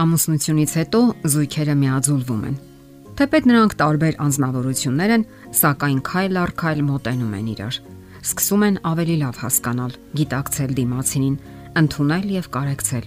Ամուսնությունից 0.00 0.72
հետո 0.78 0.98
զույգերը 1.28 1.74
միաձուլվում 1.76 2.44
են։ 2.48 2.54
Թեպետ 3.20 3.48
նրանք 3.50 3.72
տարբեր 3.80 4.14
անznավորություններ 4.24 5.10
են, 5.16 5.24
սակայն 5.60 5.98
քայլ 6.08 6.38
առ 6.40 6.52
քայլ 6.62 6.80
մոտենում 6.86 7.34
են 7.36 7.50
իրար։ 7.52 7.78
Սկսում 8.20 8.64
են 8.68 8.78
ավելի 8.90 9.16
լավ 9.20 9.40
հասկանալ, 9.44 9.92
գիտակցել 10.20 10.72
դիմացինին, 10.80 11.36
ընդունել 11.80 12.26
եւ 12.36 12.48
կարեկցել։ 12.56 13.04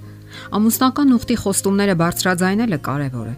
Ամուսնական 0.53 1.15
ուխտի 1.17 1.35
խոստումները 1.43 1.95
բարձրաձայնելը 2.03 2.79
կարևոր 2.87 3.27
է, 3.33 3.35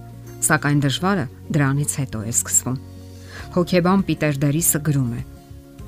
սակայն 0.52 0.80
դժվարը 0.86 1.26
դրանից 1.56 1.92
հետո 2.02 2.20
է 2.26 2.32
սկսվում։ 2.36 2.78
Հոկեբան 3.56 4.02
Պիտեր 4.10 4.40
Դերիսը 4.44 4.80
գրում 4.84 5.12
է. 5.16 5.22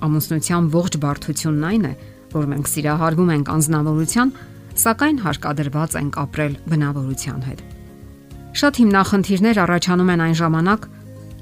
Ամուսնության 0.08 0.70
ողջ 0.78 0.94
բարդությունն 1.04 1.68
այն 1.68 1.88
է, 1.88 1.94
որ 2.32 2.48
մենք 2.54 2.70
սիրահարվում 2.72 3.32
ենք 3.38 3.52
անznավորության, 3.58 4.32
սակայն 4.78 5.18
հարկադրված 5.26 5.98
ենք 6.02 6.18
ապրել 6.22 6.54
բնավորության 6.72 7.42
հետ։ 7.48 7.62
Շատ 8.58 8.80
հիմնախնդիրներ 8.82 9.58
առաջանում 9.64 10.12
են 10.14 10.24
այն 10.28 10.36
ժամանակ, 10.38 10.88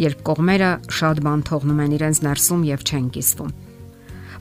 երբ 0.06 0.24
կողմերը 0.28 0.72
շատ 0.96 1.22
բան 1.26 1.44
թողնում 1.48 1.82
են 1.86 1.96
իրենց 1.96 2.18
ներսում 2.26 2.64
եւ 2.68 2.82
չեն 2.86 3.08
կիսվում։ 3.16 3.54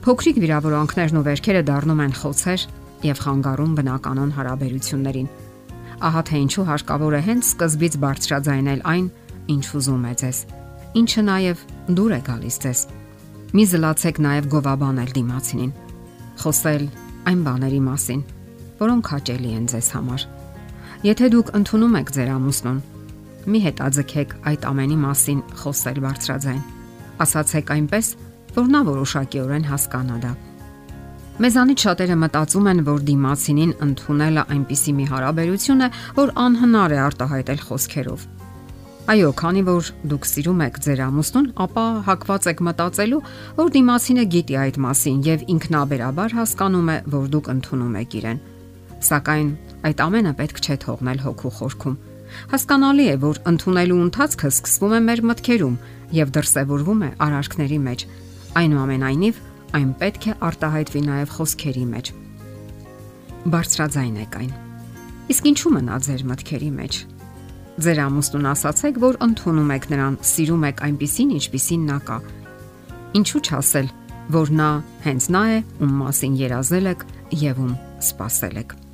Փոքրիկ 0.05 0.37
վիրավորանքներն 0.43 1.19
ու 1.19 1.25
վերքերը 1.25 1.61
դառնում 1.69 2.01
են 2.05 2.15
խոցեր 2.19 2.65
եւ 3.05 3.21
խանգարում 3.25 3.71
բնականon 3.79 4.33
հարաբերություններին։ 4.35 5.29
Ահա 6.05 6.21
թե 6.27 6.35
ինչու 6.45 6.67
հարկավոր 6.69 7.15
է 7.15 7.21
հենց 7.25 7.43
սկզբից 7.55 7.97
բարձրաձայնել 8.03 8.81
այն, 8.91 9.05
ինչ 9.55 9.65
ուզում 9.79 10.05
է 10.05 10.13
ձեզ, 10.21 10.37
ինչը 10.99 11.21
նաեւ 11.31 11.65
դուր 11.95 12.11
է 12.15 12.21
գալիս 12.27 12.57
ձեզ։ 12.65 12.79
Մի 13.55 13.63
զլացեք 13.71 14.17
նաեւ 14.25 14.47
գովաբանել 14.51 15.11
դիմացինին։ 15.15 15.75
Խոսել 16.43 16.83
այն 17.31 17.39
բաների 17.45 17.81
մասին, 17.85 18.21
որոնք 18.81 19.11
հաճելի 19.15 19.51
են 19.59 19.69
ձեզ 19.71 19.89
համար։ 19.95 20.25
Եթե 21.05 21.29
դուք 21.35 21.51
ընդունում 21.59 21.97
եք 21.99 22.11
ձեր 22.15 22.29
ամուսնուն, 22.35 22.79
մի 23.45 23.59
հետաձգեք 23.65 24.35
այդ 24.51 24.67
ամենի 24.71 24.97
մասին 25.05 25.41
խոսել 25.61 25.99
բարձրաձայն։ 26.05 26.61
Ասացեք 27.25 27.71
այնպես, 27.75 28.07
որ 28.55 28.69
նա 28.73 28.81
որոշակիորեն 28.89 29.67
հասկանա 29.69 30.17
դա։ 30.25 30.31
Մեզանից 31.35 31.83
շատերը 31.85 32.15
մտածում 32.15 32.67
են, 32.71 32.81
որ 32.87 33.01
դիմացինին 33.09 33.71
ընդունելը 33.85 34.43
այնպիսի 34.55 34.93
մի 34.95 35.05
հարաբերություն 35.11 35.83
է, 35.83 35.89
որ 36.15 36.31
անհնար 36.45 36.95
է 36.95 36.99
արտահայտել 37.05 37.63
խոսքերով։ 37.65 38.25
Այո, 39.05 39.31
քանի 39.37 39.61
որ 39.67 39.89
դուք 40.09 40.23
սիրում 40.25 40.61
եք 40.65 40.77
ձեր 40.81 41.01
ամուսնուն, 41.05 41.49
ապա 41.65 41.85
հակված 42.07 42.47
եք 42.55 42.63
մտածելու, 42.65 43.19
որ 43.59 43.67
դիմացինը 43.75 44.23
գիտի 44.33 44.55
այդ 44.63 44.79
մասին 44.85 45.19
եւ 45.27 45.43
ինքնաբերաբար 45.53 46.35
հասկանում 46.39 46.89
է, 46.89 46.97
որ 47.19 47.27
դուք 47.35 47.49
ընդունում 47.53 47.97
եք 48.01 48.15
իրեն։ 48.23 48.39
Սակայն 49.05 49.49
այդ 49.85 50.01
ամենը 50.05 50.33
պետք 50.39 50.61
չէ 50.65 50.75
թողնել 50.81 51.19
հոգու 51.25 51.51
խորքում։ 51.59 51.97
Հասկանալի 52.51 53.05
է, 53.05 53.15
որ 53.21 53.39
ընդունելու 53.51 53.97
ընթացքը 54.05 54.49
սկսվում 54.49 54.95
է 54.95 55.01
մեր 55.05 55.21
մտքերում 55.29 55.75
եւ 56.15 56.31
դրսեւորվում 56.35 57.03
է 57.05 57.09
արարքների 57.25 57.79
մեջ։ 57.85 58.05
Այնուամենայնիվ, 58.61 59.41
այն 59.75 59.89
պետք 60.01 60.25
է 60.25 60.35
արտահայտվի 60.49 61.01
նաեւ 61.05 61.33
խոսքերի 61.35 61.85
մեջ։ 61.91 62.11
Բարձրաձայնեք 63.55 64.37
այն։ 64.41 64.53
Իսկ 65.35 65.49
ինչու 65.51 65.73
մնա 65.75 65.99
ձեր 66.05 66.23
մտքերի 66.31 66.71
մեջ։ 66.79 66.99
Ձեր 67.85 67.99
ամուսնուն 68.05 68.49
ասացեք, 68.53 68.99
որ 69.03 69.19
ընդունում 69.25 69.73
եք 69.75 69.87
նրան, 69.91 70.17
սիրում 70.31 70.65
եք 70.69 70.83
այնպիսին, 70.87 71.33
ինչպիսին 71.35 71.83
նա 71.91 71.97
կա։ 72.07 72.17
Ինչու՞ 73.19 73.43
չասել, 73.45 73.91
որ 74.37 74.55
նա 74.61 74.69
հենց 75.05 75.29
նա 75.35 75.43
է, 75.57 75.59
ում 75.83 75.99
մասին 76.05 76.39
երազել 76.45 76.91
եք 76.95 77.05
եւ 77.43 77.61
ում 77.65 77.77
սпасել 78.05 78.63
եք 78.63 78.84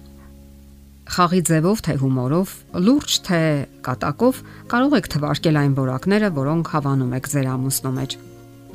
խաղի 1.12 1.40
ձևով 1.44 1.80
թե 1.84 1.94
հումորով, 2.00 2.52
լուրջ 2.88 3.14
թե 3.28 3.40
կատակով 3.84 4.38
կարող 4.72 4.94
եք 4.96 5.08
թվարկել 5.12 5.58
այն 5.62 5.74
որակները, 5.76 6.28
որոնք 6.38 6.70
հավանում 6.72 7.16
եք 7.18 7.26
ձեր 7.32 7.48
ամուսնու 7.52 7.92
մեջ։ 7.98 8.14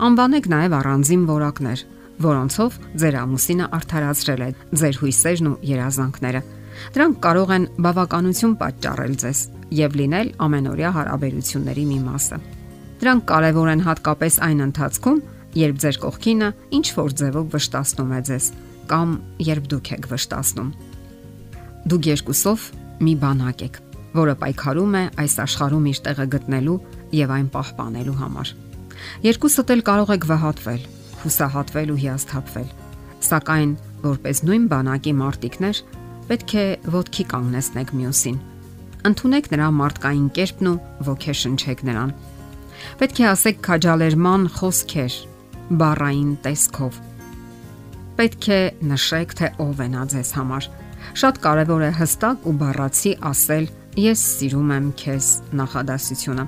Անվանեք 0.06 0.48
նաև 0.52 0.74
առանձին 0.76 1.22
որակներ, 1.30 1.84
որոնցով 2.26 2.76
ձեր 3.00 3.16
ամուսինը 3.22 3.68
արդարացրել 3.76 4.42
է 4.44 4.50
ձեր 4.82 4.98
հույսերն 5.00 5.48
ու 5.48 5.54
երազանքները։ 5.70 6.42
Դրանք 6.96 7.16
կարող 7.24 7.54
են 7.56 7.64
բավականություն 7.86 8.54
պատճառել 8.60 9.14
ձեզ 9.24 9.40
եւ 9.80 9.96
լինել 9.96 10.28
ամենօրյա 10.44 10.90
հարաբերությունների 10.96 11.84
մի 11.88 11.98
մասը։ 12.04 12.40
Դրանք 13.00 13.24
կարևոր 13.32 13.70
են 13.72 13.84
հատկապես 13.86 14.36
այն 14.44 14.60
ընթացքում, 14.66 15.22
երբ 15.56 15.80
ձեր 15.86 16.00
կողքինը 16.04 16.50
ինչ 16.76 16.86
որ 17.00 17.16
ձևով 17.16 17.48
վշտացնում 17.56 18.12
է 18.12 18.20
ձեզ 18.28 18.50
կամ 18.92 19.16
երբ 19.46 19.72
դուք 19.72 19.92
եք 19.96 20.10
վշտացնում 20.12 20.70
Դուք 21.86 22.06
երկուսով 22.08 22.62
մի 23.06 23.12
բանակ 23.22 23.60
եք, 23.62 23.76
որը 24.18 24.32
պայքարում 24.40 24.94
է 24.98 25.02
այս 25.22 25.34
աշխարհում 25.44 25.84
իր 25.86 25.98
տեղը 26.06 26.24
գտնելու 26.32 26.78
եւ 27.14 27.34
այն 27.36 27.50
պահպանելու 27.54 28.14
համար։ 28.22 28.48
Երկուսդ 29.22 29.70
էլ 29.74 29.82
կարող 29.86 30.10
եք 30.16 30.24
վհատվել, 30.26 30.80
հուսահատվել 31.22 31.92
ու 31.94 31.98
հիասթափվել։ 32.02 32.72
Սակայն, 33.26 33.74
որպես 34.02 34.42
նույն 34.48 34.64
բանակի 34.72 35.12
մարտիկներ, 35.20 35.82
պետք 36.26 36.54
է 36.56 36.64
ոդքի 36.96 37.26
կանգնեցնեք 37.30 37.92
մյուսին։ 38.00 38.40
Ընթունեք 39.06 39.46
նրա 39.54 39.68
մարդկային 39.78 40.26
կերպն 40.40 40.70
ու 40.72 40.80
ոգեշնչեք 41.06 41.84
նրան։ 41.86 42.14
Պետք 42.98 43.20
է 43.22 43.28
ասեք 43.30 43.62
քաջալերման 43.62 44.48
խոսքեր, 44.58 45.20
բառային 45.78 46.34
տեսքով։ 46.42 46.98
Պետք 48.18 48.50
է 48.56 48.60
նշեք, 48.90 49.38
թե 49.38 49.52
ով 49.62 49.84
է 49.86 49.88
նա 49.94 50.02
ձեզ 50.10 50.34
համար 50.40 50.68
Շատ 51.14 51.38
կարևոր 51.44 51.82
է 51.86 51.90
հստակ 52.00 52.46
ու 52.50 52.54
բառացի 52.60 53.12
ասել 53.30 53.68
ես 53.96 54.22
սիրում 54.36 54.72
եմ 54.76 54.88
քեզ 55.00 55.28
նախադասությունը։ 55.60 56.44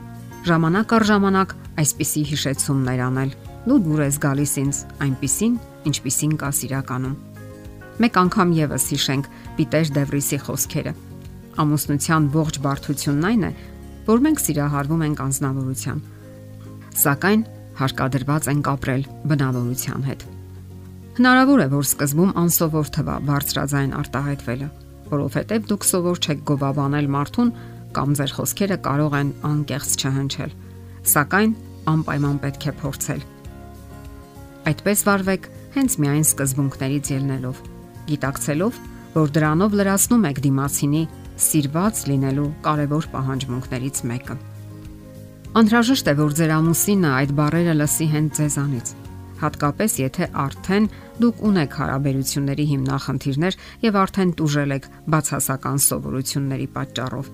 Ժամանակ 0.49 0.95
առ 0.99 1.05
ժամանակ 1.09 1.55
այսպիսի 1.83 2.23
հիշեցումներ 2.33 3.03
անել։ 3.09 3.33
Դու 3.69 3.79
դուր 3.87 4.03
ես 4.05 4.19
գալիս 4.25 4.53
ինձ 4.63 4.81
այնպիսին, 5.07 5.59
ինչպիսին 5.89 6.35
կա 6.43 6.51
սիրականում։ 6.59 7.17
Մեկ 7.99 8.19
անգամ 8.23 8.55
եւս 8.59 8.89
հիշենք 8.95 9.31
Պիտեր 9.59 9.93
Դևրիսի 9.99 10.39
խոսքերը։ 10.47 10.95
Ամուսնության 11.59 12.31
ողջ 12.39 12.61
բարդությունն 12.65 13.29
այն 13.29 13.47
է, 13.49 13.53
որ 14.09 14.25
մենք 14.29 14.43
սիրահարվում 14.47 15.05
ենք 15.09 15.23
անznավորության։ 15.27 16.03
Սակայն 17.03 17.47
հարկադրված 17.83 18.51
ենք 18.55 18.75
ապրել 18.79 19.09
բնավորության 19.35 20.07
հետ։ 20.13 20.29
Հնարավոր 21.19 21.61
է, 21.65 21.65
որ 21.73 21.83
սկզբում 21.83 22.29
անսովոր 22.39 22.91
թվա 22.95 23.15
բարձրաձայն 23.27 23.95
արտահայտվելը, 23.99 24.67
որովհետև 25.11 25.65
դուք 25.67 25.87
սովոր 25.89 26.19
չեք 26.23 26.45
գովաբանել 26.47 27.09
մարդուն 27.11 27.49
կամ 27.97 28.13
ձեր 28.19 28.35
խոսքերը 28.37 28.77
կարող 28.85 29.17
են 29.19 29.33
անկեղծ 29.49 29.97
չհնչել, 29.99 30.53
սակայն 31.11 31.57
անպայման 31.91 32.39
պետք 32.45 32.69
է 32.71 32.75
փորձել։ 32.85 33.25
Այդպես 34.71 35.03
վարվեք 35.09 35.51
հենց 35.75 35.99
միայն 36.07 36.25
սկզբունքներից 36.29 37.11
ելնելով, 37.19 37.67
գիտակցելով, 38.15 38.81
որ 39.19 39.35
դրանով 39.35 39.77
լրացնում 39.83 40.31
եք 40.31 40.41
դիմացինի 40.47 41.03
սիրված 41.49 42.05
լինելու 42.15 42.49
կարևոր 42.69 43.11
պահանջմունքներից 43.19 44.05
մեկը։ 44.15 44.39
Անհրաժեշտ 45.59 46.15
է, 46.15 46.17
որ 46.23 46.39
ձեր 46.39 46.57
ամուսինը 46.63 47.13
այդ 47.19 47.37
բարերը 47.43 47.79
լսի 47.83 48.11
հենց 48.15 48.39
ձեզանից 48.39 48.97
հատկապես 49.43 49.97
եթե 50.03 50.29
արդեն 50.45 50.87
դուք 51.23 51.43
ունեք 51.49 51.77
հարաբերությունների 51.79 52.67
հիմնախնդիրներ 52.73 53.59
եւ 53.87 53.99
արդեն 54.03 54.31
տուժել 54.39 54.77
եք 54.79 54.89
բացասական 55.15 55.83
սովորությունների 55.89 56.69
պատճառով։ 56.79 57.31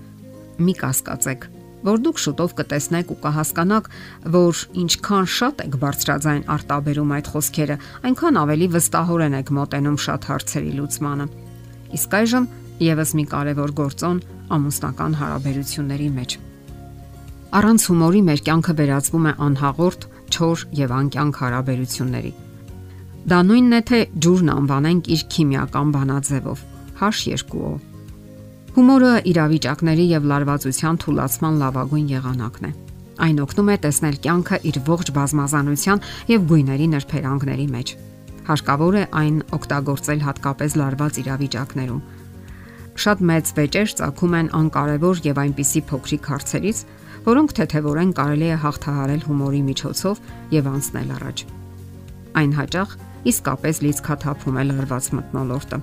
Մի 0.65 0.73
կասկածեք, 0.81 1.47
որ 1.85 2.01
դուք 2.05 2.21
շուտով 2.25 2.53
կտեսնեք 2.59 3.11
ու 3.13 3.17
կհասկանաք, 3.25 3.89
որ 4.35 4.61
ինչքան 4.85 5.27
շատ 5.35 5.63
եք 5.65 5.75
բարձրաձայն 5.85 6.43
արտաբերում 6.55 7.13
այդ 7.15 7.29
խոսքերը, 7.35 7.77
այնքան 8.09 8.39
ավելի 8.41 8.67
վստահորեն 8.75 9.37
եք 9.41 9.51
մոտենում 9.59 9.99
շատ 10.05 10.27
հարցերի 10.31 10.71
լուծմանը։ 10.79 11.27
Իսկ 11.95 12.17
այժմ 12.19 12.49
եւս 12.85 13.13
մի 13.15 13.25
կարևոր 13.35 13.71
գործոն 13.85 14.17
ամուսնական 14.55 15.13
հարաբերությունների 15.21 16.09
մեջ։ 16.15 16.37
Առանց 17.55 17.85
հումորի 17.87 18.21
մեր 18.27 18.41
կյանքը 18.49 18.73
վերածվում 18.81 19.27
է 19.29 19.33
անհաղորդ 19.45 20.07
չոր 20.35 20.63
եւ 20.75 20.93
անկյանք 20.99 21.41
հարաբերությունների։ 21.41 22.31
Դա 23.25 23.39
նույնն 23.49 23.75
է 23.75 23.81
թե 23.89 23.99
ջուրն 24.21 24.49
անվանենք 24.53 25.07
իր 25.15 25.21
քիմիական 25.35 25.93
բանաձևով՝ 25.95 26.59
H2O։ 27.09 27.69
Հումորը 28.75 29.13
իրավիճակների 29.31 30.05
եւ 30.11 30.27
լարվածության 30.31 30.99
թույլաtsման 31.05 31.61
լավագույն 31.63 32.09
եղանակն 32.11 32.67
է։ 32.67 32.71
Այն 33.25 33.37
օգնում 33.45 33.71
է 33.71 33.77
տեսնել 33.85 34.17
կյանքը 34.25 34.57
իր 34.69 34.77
ողջ 34.89 35.11
բազմազանության 35.15 36.01
եւ 36.35 36.47
գույների 36.51 36.87
նրբերանգների 36.91 37.67
մեջ։ 37.75 37.93
Հարկավոր 38.45 38.95
է 38.99 39.03
այն 39.21 39.37
օգտագործել 39.55 40.25
հատկապես 40.25 40.75
լարված 40.81 41.19
իրավիճակներում։ 41.23 42.01
Շատ 43.05 43.23
մեծ 43.31 43.53
վեճեր 43.55 43.93
ցակում 43.99 44.35
են 44.39 44.51
անկարևոր 44.59 45.21
եւ 45.25 45.39
այնպիսի 45.45 45.81
փոքրիկ 45.89 46.29
հարցերից, 46.35 46.77
որոնք 47.25 47.53
թեթևորեն 47.57 48.11
կարելի 48.19 48.47
է 48.53 48.57
հաղթահարել 48.61 49.21
հումորի 49.25 49.61
միջոցով 49.65 50.19
եւ 50.53 50.67
անցնել 50.71 51.13
առաջ։ 51.15 51.43
Այն 52.35 52.51
հաճախ 52.59 52.95
իսկապես 53.31 53.81
լիցքաթափում 53.85 54.59
է 54.61 54.65
լարված 54.69 55.07
մտնոլորտը։ 55.17 55.79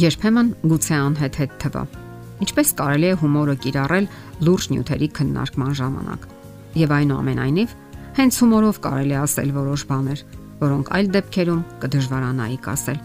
Երբեմն 0.00 0.50
գուցե 0.70 0.96
անհետ 1.00 1.38
հետ 1.40 1.54
թվա։ 1.62 1.84
Ինչպես 2.40 2.68
կարելի 2.80 3.08
է 3.10 3.14
հումորը 3.20 3.54
կիրառել 3.62 4.06
լուրջ 4.48 4.66
նյութերի 4.74 5.08
քննարկման 5.20 5.72
ժամանակ։ 5.80 6.26
Եվ 6.80 6.94
այնուամենայնիվ, 6.96 7.74
հենց 8.20 8.38
հումորով 8.40 8.80
կարելի 8.86 9.16
ասել 9.20 9.50
որոշ 9.60 9.82
բաներ, 9.90 10.22
որոնք 10.60 10.92
այլ 10.96 11.10
դեպքերում 11.14 11.62
կդժվարանայի 11.84 12.58
կասել։ 12.64 12.98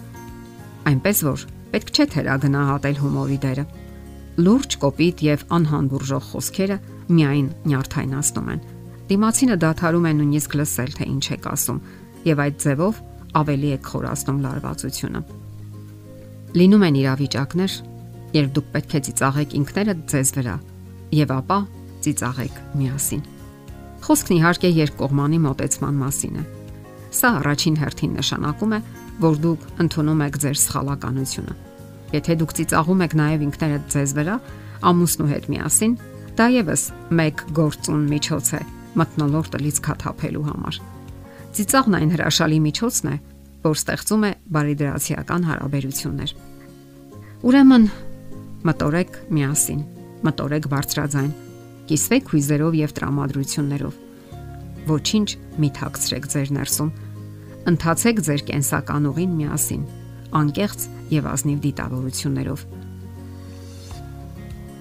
Այնպես 0.86 1.22
որ 1.26 1.46
պետք 1.76 1.92
չէ 1.96 2.06
թերագնահատել 2.16 2.98
հումորի 3.06 3.38
դերը։ 3.46 3.66
Լուրջ, 4.46 4.78
կոպիտ 4.86 5.24
եւ 5.26 5.46
անհանդուրժող 5.56 6.26
խոսքերը 6.32 6.78
միայն 7.12 7.48
նյարդայնացնում 7.70 8.50
են։ 8.56 8.64
Դիմացինը 9.06 9.56
դադարում 9.62 10.06
է 10.10 10.14
նույնիսկ 10.20 10.56
լսել, 10.60 10.92
թե 10.98 11.08
ինչ 11.14 11.26
եք 11.36 11.48
ասում, 11.52 11.80
եւ 12.26 12.42
այդ 12.46 12.56
ձևով 12.66 13.02
ավելի 13.36 13.70
է 13.76 13.78
խորացնում 13.86 14.40
լարվածությունը։ 14.46 15.22
Լինում 16.56 16.86
են 16.88 16.98
իրավիճակներ, 17.04 17.74
երբ 18.36 18.52
դուք 18.56 18.68
պետք 18.76 18.96
է 18.96 19.00
ծիծաղեք 19.06 19.56
ինքներդ 19.60 20.00
ձեզ 20.12 20.30
վրա 20.36 20.56
եւ 21.16 21.34
ապա 21.36 21.58
ծիծաղեք 22.06 22.56
միասին։ 22.80 23.24
Խոսքն 24.06 24.36
իհարկե 24.36 24.70
երկկողմանի 24.76 25.40
մոտեցման 25.46 25.96
մասին 26.02 26.40
է։ 26.42 26.44
Սա 27.16 27.30
առաջին 27.42 27.78
հերթին 27.82 28.16
նշանակում 28.20 28.76
է, 28.76 28.80
որ 29.26 29.38
դուք 29.46 29.62
ընդունում 29.86 30.24
եք 30.26 30.40
ձեր 30.46 30.58
սխալականությունը։ 30.66 31.54
Եթե 32.16 32.36
դուք 32.42 32.56
ծիծաղում 32.60 33.04
եք 33.06 33.14
նաև 33.20 33.46
ինքներդ 33.46 33.86
ձեզ 33.96 34.12
վրա, 34.16 34.36
ամուսնու 34.90 35.30
հետ 35.32 35.48
միասին, 35.56 35.94
դա 36.36 36.48
եւս 36.52 36.82
մեկ 37.16 37.42
գործուն 37.56 38.02
միջոց 38.12 38.50
է 38.58 38.60
մտնոլորտը 39.00 39.60
լիցքաթափելու 39.62 40.44
համար։ 40.50 40.80
Ծիծաղն 41.56 41.96
այն 42.00 42.12
հրաշալի 42.16 42.60
միջոցն 42.66 43.08
է, 43.12 43.16
որ 43.64 43.80
ստեղծում 43.80 44.26
է 44.28 44.32
բարիդրացիական 44.56 45.48
հարաբերություններ։ 45.50 46.34
Ուրեմն 47.46 47.88
մտորեք 48.68 49.18
միասին, 49.38 49.82
մտորեք 50.28 50.68
բարձրաձայն, 50.76 51.34
կիսվեք 51.90 52.32
հույզերով 52.36 52.78
եւ 52.84 52.96
տրամադրություններով։ 53.00 54.00
Ոչինչ 54.92 55.30
մի 55.62 55.70
թաքցրեք 55.80 56.28
ձեր 56.36 56.52
ներսում։ 56.60 56.90
Ընթացեք 57.72 58.24
ձեր 58.28 58.42
կենսական 58.52 59.08
ուղին 59.12 59.38
միասին, 59.40 59.84
անկեղծ 60.42 60.90
եւ 61.16 61.30
ազնիվ 61.32 61.62
դիտավորություններով։ 61.66 62.66